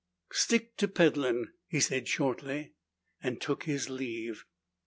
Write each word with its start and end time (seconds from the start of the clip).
"Stick 0.31 0.77
to 0.77 0.87
peddlin'," 0.87 1.49
he 1.67 1.79
said 1.79 2.07
shortly, 2.07 2.73
and 3.21 3.39
took 3.39 3.65
his 3.65 3.87
leave. 3.87 4.45